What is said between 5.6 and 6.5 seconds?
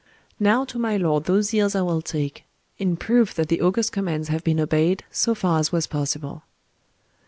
was possible"...